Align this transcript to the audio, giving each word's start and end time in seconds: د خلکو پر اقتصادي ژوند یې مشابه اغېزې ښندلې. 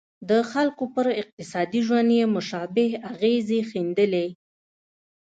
د 0.29 0.31
خلکو 0.51 0.83
پر 0.95 1.07
اقتصادي 1.21 1.79
ژوند 1.87 2.09
یې 2.17 2.23
مشابه 2.35 2.87
اغېزې 3.11 3.59
ښندلې. 3.69 4.27